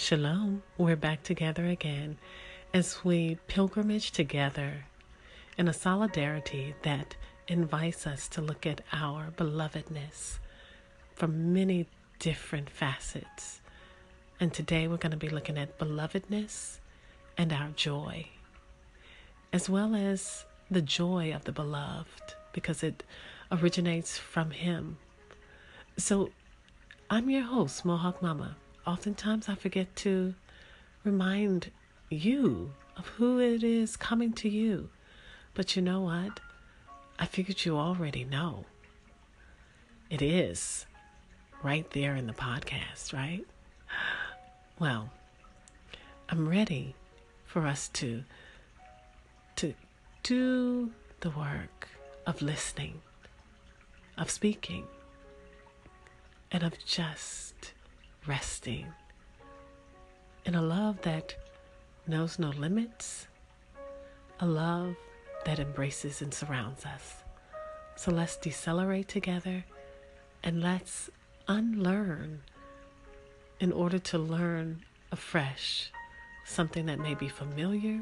[0.00, 0.62] Shalom.
[0.78, 2.18] We're back together again
[2.72, 4.84] as we pilgrimage together
[5.58, 7.16] in a solidarity that
[7.48, 10.38] invites us to look at our belovedness
[11.16, 11.88] from many
[12.20, 13.60] different facets.
[14.38, 16.78] And today we're going to be looking at belovedness
[17.36, 18.28] and our joy,
[19.52, 23.02] as well as the joy of the beloved, because it
[23.50, 24.98] originates from Him.
[25.96, 26.30] So
[27.10, 28.54] I'm your host, Mohawk Mama
[28.88, 30.34] oftentimes I forget to
[31.04, 31.70] remind
[32.08, 34.88] you of who it is coming to you.
[35.52, 36.40] But you know what?
[37.18, 38.64] I figured you already know.
[40.08, 40.86] It is
[41.62, 43.44] right there in the podcast, right?
[44.80, 45.10] Well,
[46.28, 46.94] I'm ready
[47.44, 48.22] for us to
[49.56, 49.74] to
[50.22, 51.88] do the work
[52.28, 53.00] of listening,
[54.16, 54.84] of speaking,
[56.52, 57.72] and of just
[58.28, 58.86] resting
[60.44, 61.34] in a love that
[62.06, 63.26] knows no limits,
[64.40, 64.94] a love
[65.46, 67.24] that embraces and surrounds us.
[67.96, 69.64] So let's decelerate together
[70.44, 71.10] and let's
[71.48, 72.42] unlearn
[73.60, 75.90] in order to learn afresh
[76.44, 78.00] something that may be familiar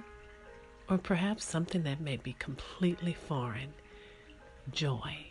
[0.91, 3.73] or perhaps something that may be completely foreign
[4.73, 5.27] joy.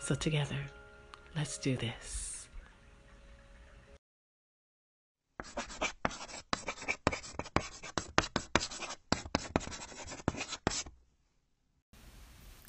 [0.00, 0.58] So, together,
[1.36, 2.31] let's do this.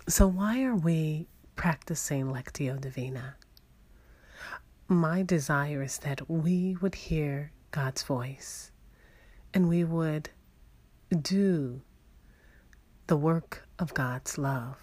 [0.07, 3.35] So, why are we practicing Lectio Divina?
[4.87, 8.71] My desire is that we would hear God's voice
[9.55, 10.29] and we would
[11.19, 11.81] do
[13.07, 14.77] the work of God's love.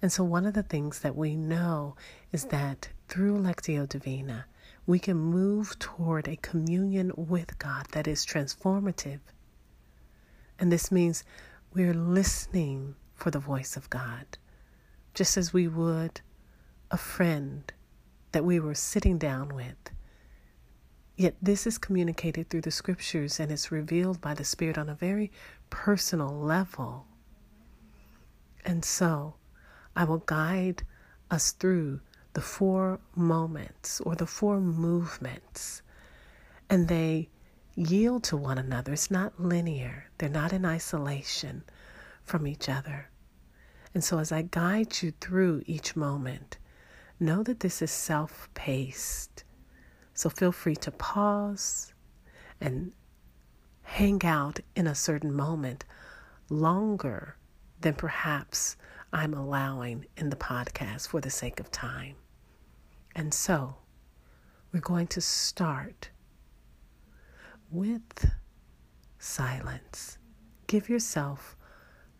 [0.00, 1.94] And so, one of the things that we know
[2.32, 4.46] is that through Lectio Divina,
[4.88, 9.20] we can move toward a communion with God that is transformative.
[10.58, 11.24] And this means
[11.74, 14.38] we're listening for the voice of God,
[15.12, 16.22] just as we would
[16.90, 17.70] a friend
[18.32, 19.90] that we were sitting down with.
[21.16, 24.94] Yet this is communicated through the scriptures and it's revealed by the Spirit on a
[24.94, 25.30] very
[25.68, 27.04] personal level.
[28.64, 29.34] And so
[29.94, 30.84] I will guide
[31.30, 32.00] us through
[32.38, 35.82] the four moments or the four movements,
[36.70, 37.28] and they
[37.74, 38.92] yield to one another.
[38.92, 41.64] It's not linear, they're not in isolation
[42.22, 43.10] from each other.
[43.92, 46.58] And so, as I guide you through each moment,
[47.18, 49.42] know that this is self paced.
[50.14, 51.92] So, feel free to pause
[52.60, 52.92] and
[53.82, 55.84] hang out in a certain moment
[56.48, 57.36] longer
[57.80, 58.76] than perhaps
[59.12, 62.14] I'm allowing in the podcast for the sake of time.
[63.14, 63.76] And so,
[64.72, 66.10] we're going to start
[67.70, 68.30] with
[69.18, 70.18] silence.
[70.66, 71.56] Give yourself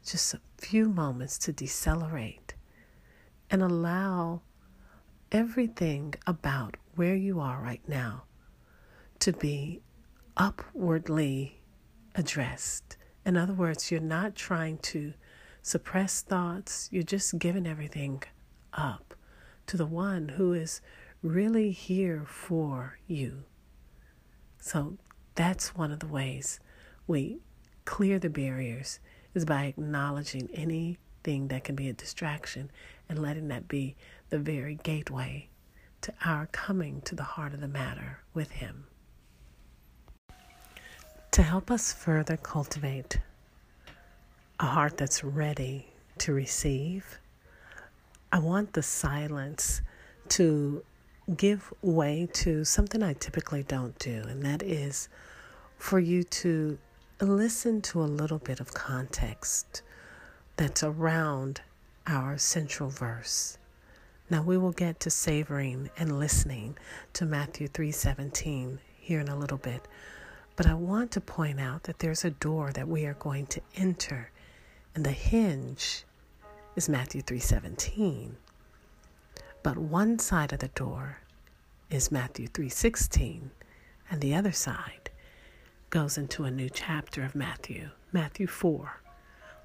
[0.04, 2.54] just a few moments to decelerate
[3.50, 4.42] and allow
[5.30, 8.24] everything about where you are right now
[9.20, 9.80] to be
[10.36, 11.60] upwardly
[12.14, 12.96] addressed.
[13.26, 15.12] In other words, you're not trying to
[15.62, 18.22] suppress thoughts, you're just giving everything
[18.72, 19.14] up
[19.68, 20.80] to the one who is
[21.22, 23.44] really here for you.
[24.58, 24.96] So
[25.34, 26.58] that's one of the ways
[27.06, 27.40] we
[27.84, 28.98] clear the barriers
[29.34, 32.70] is by acknowledging anything that can be a distraction
[33.08, 33.94] and letting that be
[34.30, 35.48] the very gateway
[36.00, 38.86] to our coming to the heart of the matter with Him.
[41.32, 43.20] To help us further cultivate
[44.60, 47.18] a heart that's ready to receive,
[48.30, 49.80] I want the silence
[50.30, 50.84] to
[51.36, 55.08] give way to something I typically don't do, and that is
[55.78, 56.78] for you to
[57.20, 59.82] listen to a little bit of context
[60.56, 61.62] that's around
[62.06, 63.58] our central verse.
[64.30, 66.76] Now we will get to savoring and listening
[67.14, 69.88] to Matthew 3:17 here in a little bit.
[70.54, 73.62] But I want to point out that there's a door that we are going to
[73.74, 74.30] enter
[74.94, 76.04] and the hinge
[76.78, 78.36] is Matthew 3:17.
[79.64, 81.18] But one side of the door
[81.90, 83.50] is Matthew 3:16
[84.08, 85.10] and the other side
[85.90, 89.00] goes into a new chapter of Matthew, Matthew 4,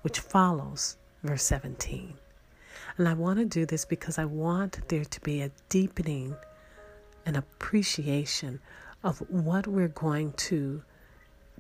[0.01, 2.17] which follows verse 17.
[2.97, 6.35] And I want to do this because I want there to be a deepening
[7.27, 8.59] and appreciation
[9.03, 10.81] of what we're going to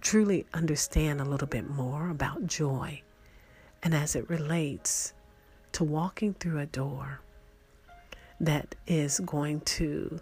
[0.01, 3.03] truly understand a little bit more about joy
[3.83, 5.13] and as it relates
[5.73, 7.19] to walking through a door
[8.39, 10.19] that is going to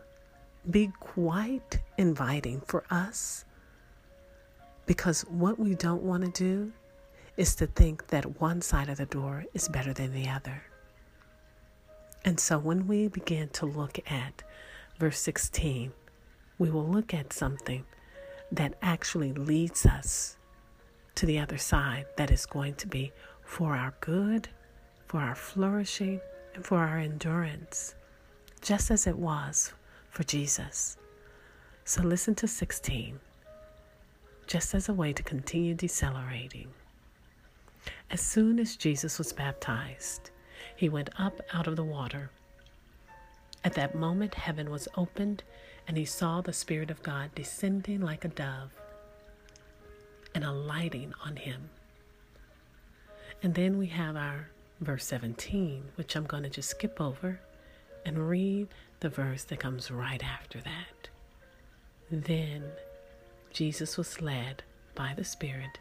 [0.70, 3.46] be quite inviting for us
[4.86, 6.72] because what we don't want to do
[7.38, 10.64] is to think that one side of the door is better than the other.
[12.24, 14.44] And so when we begin to look at
[15.00, 15.92] verse 16,
[16.60, 17.86] we will look at something
[18.52, 20.38] that actually leads us
[21.16, 23.12] to the other side that is going to be
[23.44, 24.50] for our good,
[25.12, 26.22] for our flourishing,
[26.56, 27.96] and for our endurance,
[28.62, 29.74] just as it was
[30.10, 30.96] for Jesus.
[31.84, 33.20] So listen to 16,
[34.48, 36.70] just as a way to continue decelerating.
[38.10, 40.32] As soon as Jesus was baptized,
[40.78, 42.32] he went up out of the water.
[43.66, 45.44] At that moment, heaven was opened,
[45.90, 48.72] and he saw the Spirit of God descending like a dove
[50.34, 51.70] and alighting on him.
[53.44, 54.48] And then we have our
[54.82, 57.40] verse 17, which I'm going to just skip over
[58.06, 58.68] and read
[59.00, 61.10] the verse that comes right after that.
[62.10, 62.64] Then
[63.54, 64.64] Jesus was led
[64.96, 65.80] by the Spirit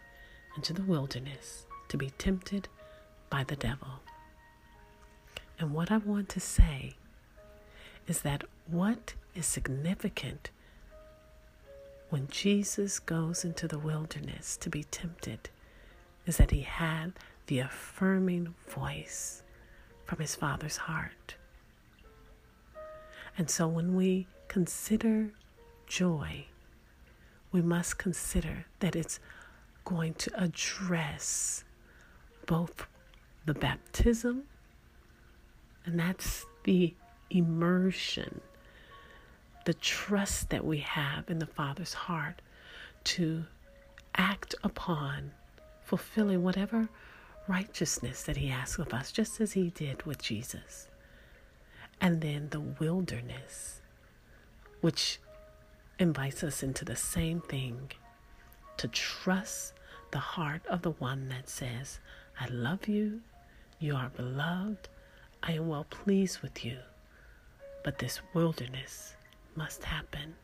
[0.57, 2.69] into the wilderness to be tempted
[3.31, 4.01] by the devil.
[5.59, 6.95] And what I want to say
[8.07, 10.51] is that what is significant
[12.11, 15.49] when Jesus goes into the wilderness to be tempted
[16.27, 17.13] is that he had
[17.51, 19.43] the affirming voice
[20.05, 21.35] from his Father's heart.
[23.37, 25.33] And so when we consider
[25.89, 26.47] joy,
[27.51, 29.19] we must consider that it's
[29.85, 31.65] going to address
[32.47, 32.87] both
[33.47, 34.45] the baptism,
[35.85, 36.95] and that's the
[37.31, 38.43] immersion,
[39.65, 42.43] the trust that we have in the Father's heart
[43.03, 43.43] to
[44.15, 45.33] act upon
[45.83, 46.89] fulfilling whatever
[47.51, 50.87] righteousness that He asks of us, just as He did with Jesus.
[52.01, 53.81] And then the wilderness,
[54.81, 55.19] which
[55.99, 57.91] invites us into the same thing
[58.79, 59.75] to trust
[60.13, 61.99] the heart of the one that says,
[62.41, 63.21] I love you.
[63.81, 64.89] You are beloved.
[65.43, 66.79] I am well pleased with you.
[67.85, 69.15] But this wilderness
[69.57, 70.35] must happen.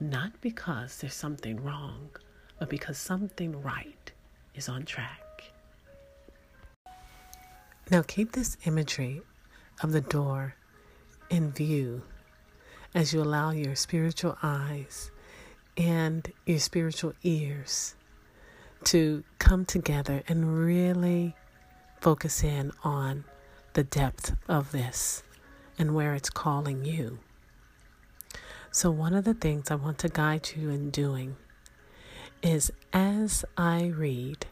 [0.00, 2.10] Not because there's something wrong,
[2.58, 4.12] but because something right
[4.54, 5.23] is on track.
[7.90, 9.20] Now keep this imagery
[9.82, 10.54] of the door
[11.28, 12.02] in view
[12.94, 15.10] as you allow your spiritual eyes
[15.76, 17.94] and your spiritual ears
[18.84, 21.34] to come together and really
[22.00, 23.24] focus in on
[23.74, 25.22] the depth of this
[25.78, 27.18] and where it's calling you.
[28.70, 31.36] So, one of the things I want to guide you in doing
[32.42, 34.46] is as I read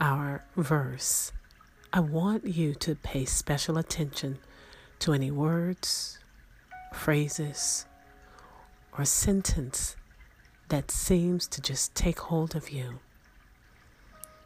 [0.00, 1.32] our verse,
[1.92, 4.38] I want you to pay special attention
[5.00, 6.20] to any words,
[6.94, 7.84] phrases,
[8.96, 9.96] or sentence
[10.68, 13.00] that seems to just take hold of you.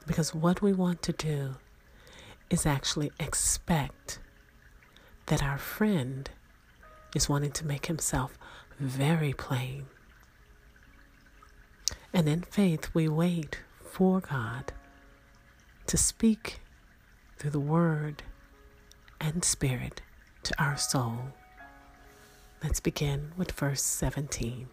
[0.07, 1.57] Because what we want to do
[2.49, 4.21] is actually expect
[5.27, 6.31] that our friend
[7.15, 8.39] is wanting to make himself
[8.81, 9.85] very plain.
[12.15, 14.73] And in faith, we wait for God
[15.87, 16.61] to speak
[17.45, 18.23] through the Word
[19.21, 20.01] and Spirit
[20.45, 21.35] to our soul.
[22.63, 24.67] Let's begin with verse 17.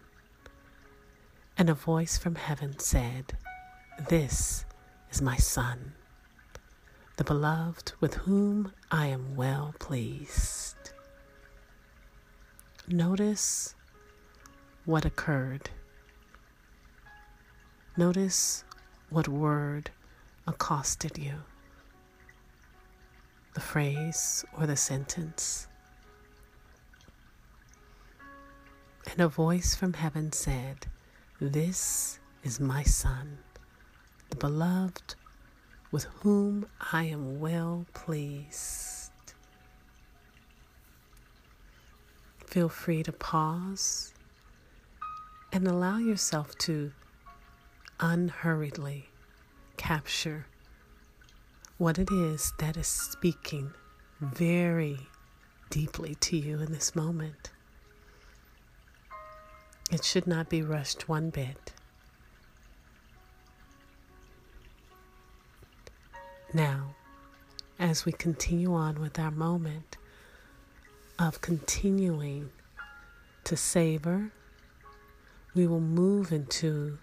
[1.58, 3.36] And a voice from heaven said,
[4.08, 4.64] This
[5.10, 5.92] is my Son,
[7.18, 10.92] the beloved with whom I am well pleased.
[12.88, 13.74] Notice
[14.86, 15.68] what occurred.
[17.98, 18.64] Notice
[19.10, 19.90] what word
[20.46, 21.34] accosted you.
[23.54, 25.66] The phrase or the sentence.
[29.10, 30.86] And a voice from heaven said,
[31.40, 33.38] This is my Son
[34.32, 35.14] the beloved
[35.90, 39.12] with whom I am well pleased.
[42.46, 44.14] Feel free to pause
[45.52, 46.92] and allow yourself to
[48.00, 49.10] unhurriedly
[49.76, 50.46] capture
[51.82, 53.72] what it is that is speaking
[54.20, 54.96] very
[55.68, 57.50] deeply to you in this moment.
[59.90, 61.72] It should not be rushed one bit.
[66.54, 66.94] Now,
[67.80, 69.96] as we continue on with our moment
[71.18, 72.50] of continuing
[73.42, 74.30] to savor,
[75.52, 76.98] we will move into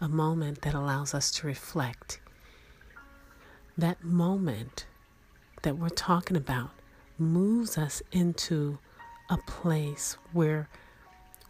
[0.00, 2.18] a moment that allows us to reflect.
[3.82, 4.86] That moment
[5.62, 6.70] that we're talking about
[7.18, 8.78] moves us into
[9.28, 10.68] a place where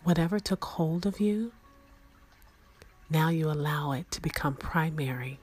[0.02, 1.52] whatever took hold of you,
[3.10, 5.40] now you allow it to become primary.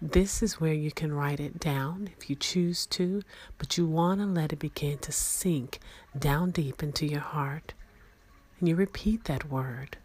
[0.00, 3.20] This is where you can write it down if you choose to,
[3.58, 5.78] but you want to let it begin to sink
[6.18, 7.74] down deep into your heart.
[8.58, 9.98] And you repeat that word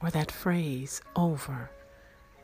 [0.00, 1.72] or that phrase over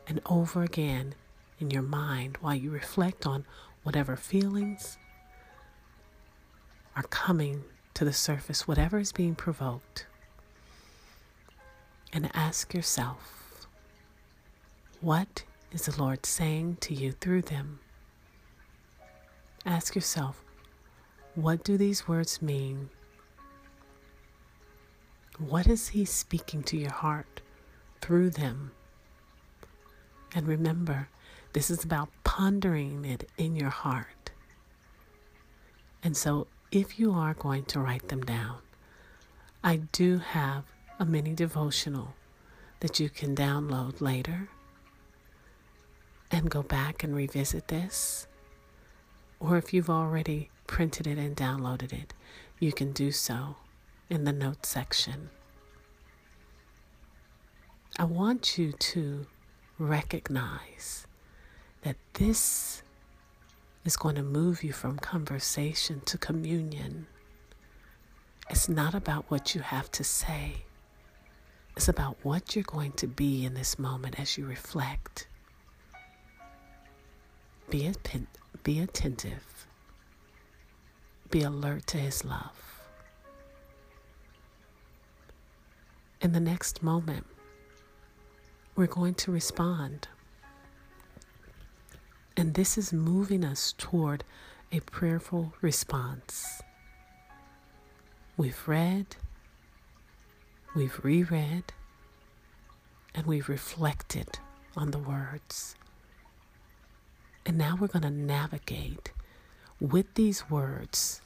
[0.05, 1.15] and over again
[1.63, 3.45] in your mind while you reflect on
[3.83, 4.97] whatever feelings
[6.93, 10.05] are coming to the surface, whatever is being provoked.
[12.11, 13.65] And ask yourself,
[14.99, 17.79] what is the Lord saying to you through them?
[19.65, 20.43] Ask yourself,
[21.33, 22.89] what do these words mean?
[25.39, 27.41] What is He speaking to your heart
[28.01, 28.71] through them?
[30.35, 31.07] And remember,
[31.53, 34.31] this is about pondering it in your heart.
[36.03, 38.57] And so, if you are going to write them down,
[39.63, 40.65] I do have
[40.99, 42.15] a mini devotional
[42.79, 44.49] that you can download later
[46.31, 48.27] and go back and revisit this.
[49.39, 52.13] Or if you've already printed it and downloaded it,
[52.59, 53.57] you can do so
[54.09, 55.29] in the notes section.
[57.99, 59.27] I want you to
[59.77, 61.05] recognize
[61.83, 62.81] that this
[63.85, 67.07] is going to move you from conversation to communion.
[68.49, 70.63] It's not about what you have to say,
[71.75, 75.27] it's about what you're going to be in this moment as you reflect.
[77.69, 77.91] Be,
[78.63, 79.65] be attentive.
[81.31, 82.81] Be alert to His love.
[86.21, 87.25] In the next moment,
[88.75, 90.07] we're going to respond.
[92.35, 94.23] And this is moving us toward
[94.71, 96.61] a prayerful response.
[98.37, 99.15] We've read,
[100.75, 101.65] we've reread,
[103.13, 104.39] and we've reflected
[104.75, 105.75] on the words.
[107.45, 109.11] And now we're going to navigate
[109.79, 111.21] with these words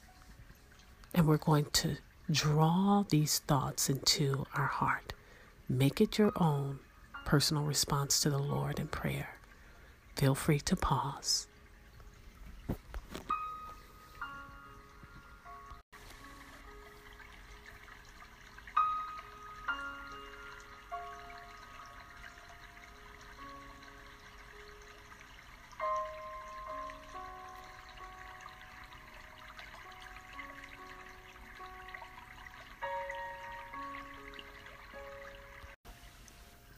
[1.13, 1.97] and we're going to
[2.29, 5.13] draw these thoughts into our heart.
[5.69, 6.79] Make it your own
[7.25, 9.36] personal response to the Lord in prayer.
[10.17, 11.45] Feel free to pause.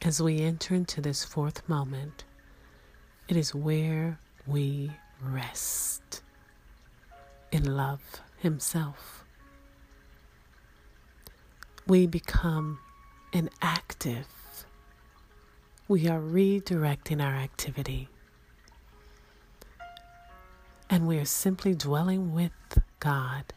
[0.01, 2.25] As we enter into this fourth moment,
[3.29, 6.21] it is where we rest
[7.51, 8.01] in love
[8.39, 9.23] Himself.
[11.87, 12.79] We become
[13.31, 14.27] inactive.
[15.87, 18.09] We are redirecting our activity.
[20.89, 22.51] And we are simply dwelling with
[22.99, 23.53] God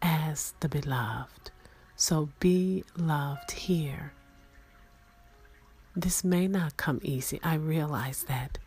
[0.00, 1.50] as the beloved.
[1.96, 4.12] So be loved here
[5.98, 7.40] this may not come easy.
[7.42, 8.58] I realize that.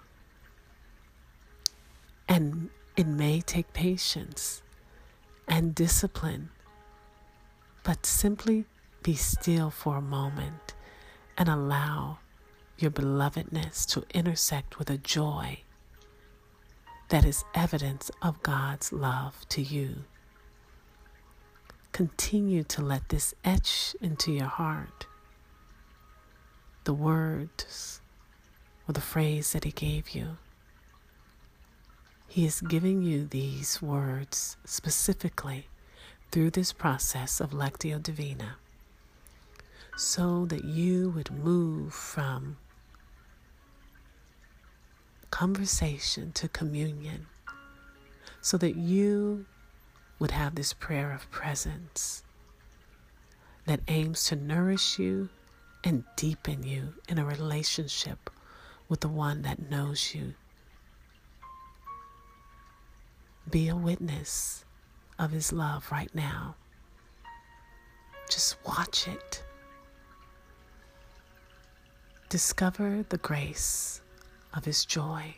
[2.32, 4.62] And it may take patience
[5.50, 6.50] and discipline.
[7.84, 8.64] But simply
[9.04, 10.74] be still for a moment
[11.38, 12.20] and allow
[12.78, 15.60] your belovedness to intersect with a joy
[17.10, 20.06] that is evidence of God's love to you.
[21.92, 25.06] Continue to let this etch into your heart
[26.86, 28.00] the words
[28.88, 30.38] or the phrase that He gave you.
[32.32, 35.68] He is giving you these words specifically
[36.32, 38.56] through this process of Lectio Divina
[39.98, 42.56] so that you would move from
[45.30, 47.28] conversation to communion,
[48.40, 49.46] so that you
[50.18, 52.24] would have this prayer of presence
[53.66, 55.28] that aims to nourish you
[55.84, 58.30] and deepen you in a relationship
[58.88, 60.34] with the one that knows you.
[63.52, 64.66] Be a witness
[65.20, 66.56] of His love right now.
[68.30, 69.44] Just watch it.
[72.30, 74.02] Discover the grace
[74.54, 75.36] of His joy.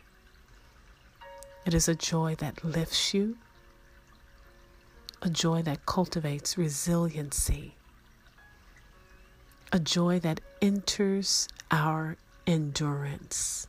[1.66, 3.36] It is a joy that lifts you,
[5.20, 7.74] a joy that cultivates resiliency
[9.74, 12.16] a joy that enters our
[12.46, 13.66] endurance.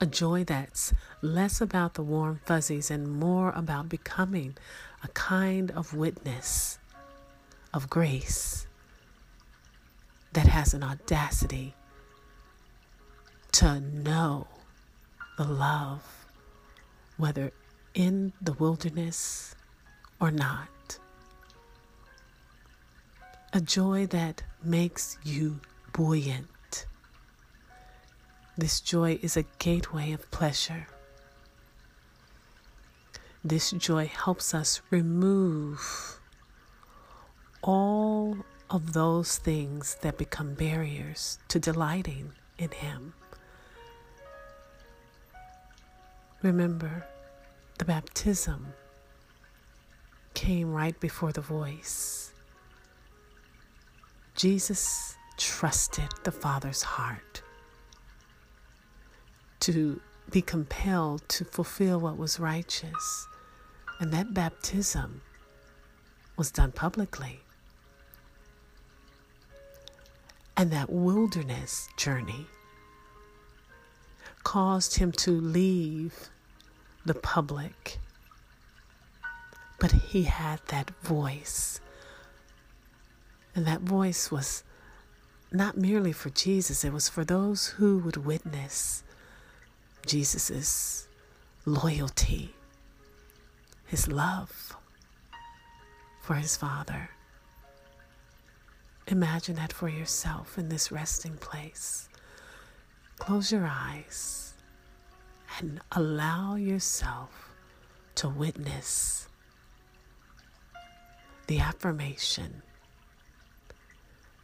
[0.00, 4.56] A joy that's less about the warm fuzzies and more about becoming
[5.02, 6.78] a kind of witness
[7.74, 8.68] of grace
[10.32, 11.74] that has an audacity
[13.52, 14.46] to know
[15.36, 16.26] the love,
[17.16, 17.52] whether
[17.94, 19.56] in the wilderness
[20.20, 20.98] or not.
[23.52, 25.58] A joy that makes you
[25.92, 26.46] buoyant.
[28.58, 30.88] This joy is a gateway of pleasure.
[33.44, 36.18] This joy helps us remove
[37.62, 38.38] all
[38.68, 43.14] of those things that become barriers to delighting in Him.
[46.42, 47.06] Remember,
[47.78, 48.72] the baptism
[50.34, 52.32] came right before the voice.
[54.34, 57.42] Jesus trusted the Father's heart
[59.68, 63.28] to be compelled to fulfill what was righteous.
[64.00, 65.20] And that baptism
[66.38, 67.40] was done publicly.
[70.56, 72.46] And that wilderness journey
[74.42, 76.30] caused him to leave
[77.04, 77.98] the public.
[79.78, 81.78] But he had that voice.
[83.54, 84.64] And that voice was
[85.52, 89.02] not merely for Jesus, it was for those who would witness
[90.08, 91.06] Jesus'
[91.66, 92.54] loyalty,
[93.84, 94.74] his love
[96.22, 97.10] for his Father.
[99.06, 102.08] Imagine that for yourself in this resting place.
[103.18, 104.54] Close your eyes
[105.58, 107.50] and allow yourself
[108.14, 109.28] to witness
[111.48, 112.62] the affirmation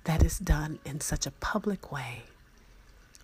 [0.05, 2.25] that is done in such a public way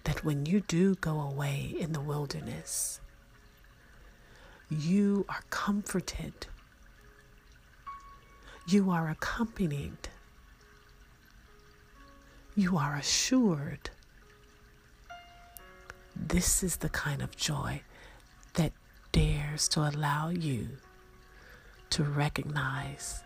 [0.04, 3.00] that when you do go away in the wilderness,
[4.71, 6.47] you are comforted,
[8.69, 10.09] you are accompanied,
[12.54, 13.91] you are assured.
[16.15, 17.82] This is the kind of joy
[18.54, 18.73] that
[19.13, 20.69] dares to allow you
[21.91, 23.23] to recognize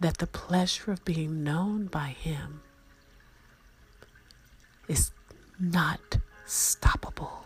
[0.00, 2.60] that the pleasure of being known by Him
[4.86, 5.10] is
[5.60, 7.44] not stoppable.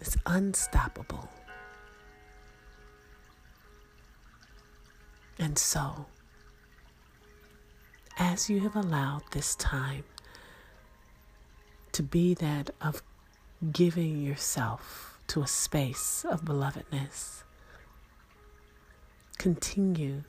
[0.00, 1.28] It's unstoppable.
[5.38, 6.06] And so,
[8.18, 10.04] as you have allowed this time
[11.92, 13.02] to be that of
[13.72, 17.42] giving yourself to a space of belovedness,
[19.38, 20.24] continue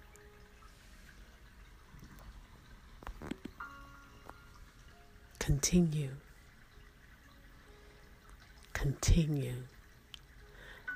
[5.47, 6.11] continue
[8.73, 9.63] continue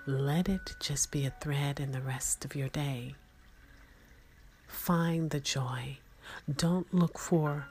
[0.05, 3.15] let it just be a thread in the rest of your day
[4.67, 5.97] find the joy
[6.53, 7.67] don't look for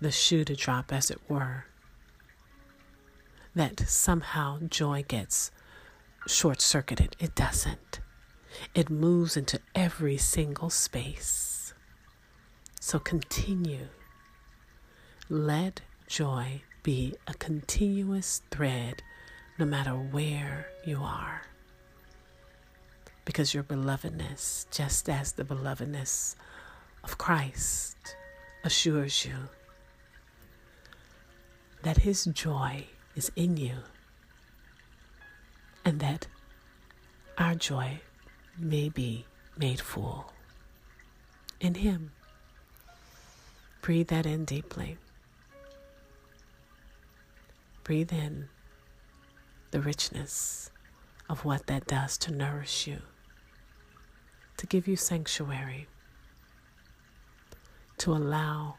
[0.00, 1.64] the shoe to drop, as it were.
[3.54, 5.50] That somehow joy gets
[6.26, 7.16] short circuited.
[7.18, 8.00] It doesn't,
[8.74, 11.74] it moves into every single space.
[12.80, 13.88] So continue.
[15.28, 19.02] Let joy be a continuous thread
[19.58, 21.42] no matter where you are.
[23.24, 26.34] Because your belovedness, just as the belovedness
[27.04, 27.96] of Christ
[28.64, 29.34] assures you
[31.82, 33.76] that His joy is in you
[35.84, 36.26] and that
[37.36, 38.00] our joy
[38.58, 40.32] may be made full
[41.60, 42.12] in Him.
[43.82, 44.96] Breathe that in deeply.
[47.88, 48.50] Breathe in
[49.70, 50.70] the richness
[51.26, 52.98] of what that does to nourish you,
[54.58, 55.86] to give you sanctuary
[57.96, 58.74] to allow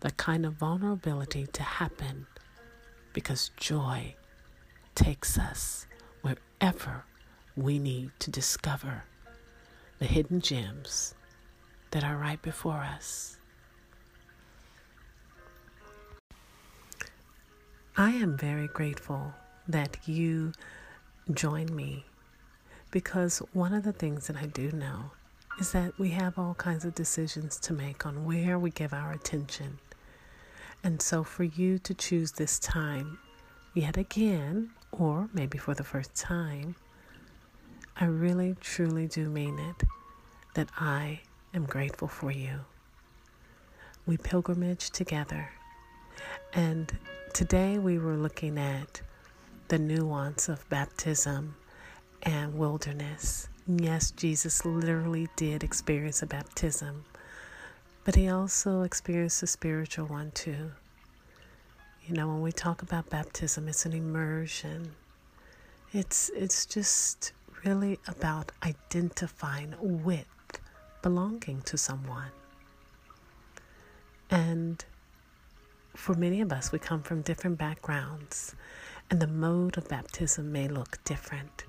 [0.00, 2.26] that kind of vulnerability to happen
[3.14, 4.16] because joy
[4.94, 5.86] takes us
[6.20, 7.06] wherever
[7.56, 9.04] we need to discover
[9.98, 11.14] the hidden gems
[11.92, 13.38] that are right before us.
[17.96, 19.34] I am very grateful
[19.68, 20.52] that you
[21.30, 22.06] join me
[22.90, 25.10] because one of the things that I do know
[25.60, 29.12] is that we have all kinds of decisions to make on where we give our
[29.12, 29.78] attention.
[30.82, 33.18] And so, for you to choose this time
[33.74, 36.76] yet again, or maybe for the first time,
[37.94, 39.86] I really truly do mean it
[40.54, 41.20] that I
[41.52, 42.60] am grateful for you.
[44.06, 45.50] We pilgrimage together,
[46.54, 46.90] and
[47.32, 49.00] today we were looking at
[49.68, 51.56] the nuance of baptism
[52.22, 53.48] and wilderness.
[53.66, 57.04] Yes, Jesus literally did experience a baptism,
[58.04, 60.72] but he also experienced a spiritual one too.
[62.06, 64.92] You know, when we talk about baptism, it's an immersion.
[65.92, 67.32] It's it's just
[67.64, 70.26] really about identifying with
[71.00, 72.32] belonging to someone.
[74.30, 74.84] And
[75.94, 78.54] for many of us, we come from different backgrounds,
[79.10, 81.64] and the mode of baptism may look different,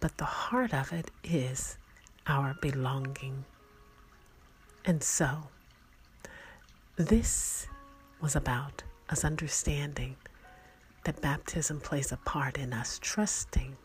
[0.00, 1.78] but the heart of it is
[2.26, 3.44] our belonging.
[4.84, 5.48] And so,
[6.96, 7.66] this
[8.20, 10.16] was about us understanding
[11.04, 13.76] that baptism plays a part in us trusting,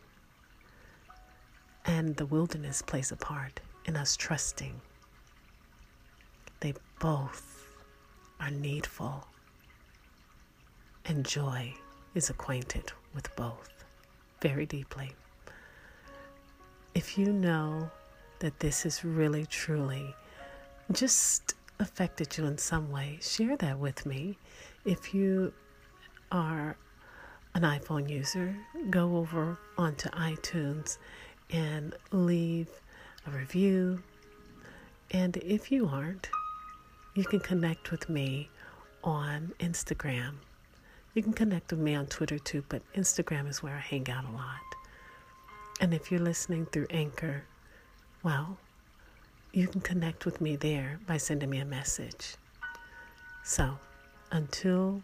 [1.86, 4.80] and the wilderness plays a part in us trusting.
[6.60, 7.68] They both
[8.40, 9.26] are needful,
[11.06, 11.74] and joy
[12.14, 13.68] is acquainted with both
[14.40, 15.12] very deeply.
[16.94, 17.90] If you know
[18.38, 20.14] that this has really, truly
[20.92, 24.38] just affected you in some way, share that with me.
[24.84, 25.52] If you
[26.30, 26.76] are
[27.54, 28.56] an iPhone user,
[28.90, 30.98] go over onto iTunes
[31.50, 32.68] and leave
[33.26, 34.02] a review.
[35.10, 36.28] And if you aren't,
[37.14, 38.50] you can connect with me
[39.02, 40.34] on Instagram.
[41.14, 44.24] You can connect with me on Twitter too, but Instagram is where I hang out
[44.24, 44.60] a lot.
[45.80, 47.44] And if you're listening through Anchor,
[48.24, 48.58] well,
[49.52, 52.34] you can connect with me there by sending me a message.
[53.44, 53.78] So,
[54.32, 55.02] until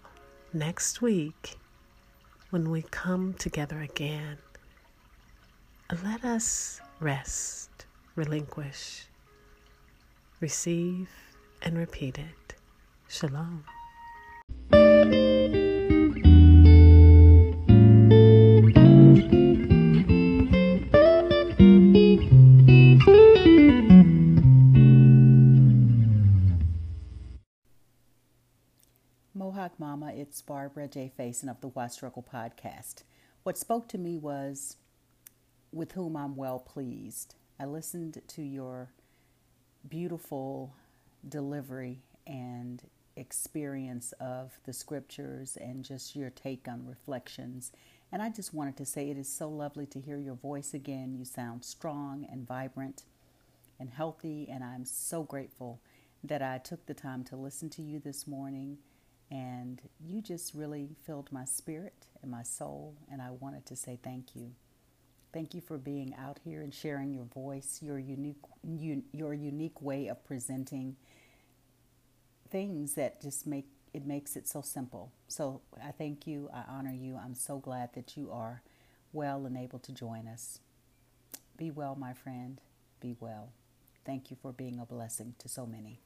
[0.53, 1.57] next week,
[2.51, 4.39] when we come together again,
[6.03, 9.05] let us rest, relinquish,
[10.41, 11.09] receive,
[11.63, 12.55] and repeat it.
[13.09, 13.65] Shalom.
[30.21, 31.11] It's Barbara J.
[31.19, 33.05] Faison of the Why Struggle podcast.
[33.43, 34.77] What spoke to me was
[35.73, 37.37] with whom I'm well pleased.
[37.59, 38.91] I listened to your
[39.89, 40.75] beautiful
[41.27, 42.83] delivery and
[43.17, 47.73] experience of the scriptures and just your take on reflections.
[48.13, 51.15] And I just wanted to say it is so lovely to hear your voice again.
[51.19, 53.05] You sound strong and vibrant
[53.79, 55.81] and healthy, and I'm so grateful
[56.23, 58.77] that I took the time to listen to you this morning
[59.31, 63.99] and you just really filled my spirit and my soul, and I wanted to say
[64.03, 64.53] thank you.
[65.33, 68.43] Thank you for being out here and sharing your voice, your unique,
[69.13, 70.97] your unique way of presenting
[72.51, 75.13] things that just make it makes it so simple.
[75.29, 76.49] So I thank you.
[76.53, 77.17] I honor you.
[77.17, 78.63] I'm so glad that you are
[79.13, 80.61] well and able to join us.
[81.57, 82.61] Be well, my friend.
[83.01, 83.53] Be well.
[84.05, 86.01] Thank you for being a blessing to so many.